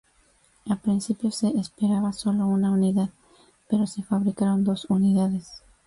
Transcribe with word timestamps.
Al 0.67 0.79
principio 0.79 1.29
se 1.29 1.49
esperaba 1.59 2.11
sólo 2.11 2.47
una 2.47 2.71
unidad, 2.71 3.09
pero 3.69 3.85
se 3.85 4.01
fabricaron 4.01 4.63
dos 4.63 4.85
unidades. 4.89 5.61